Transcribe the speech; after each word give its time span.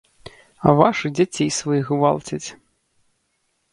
А 0.69 0.73
вашы 0.79 1.11
дзяцей 1.19 1.49
сваіх 1.59 1.85
гвалцяць. 1.99 2.43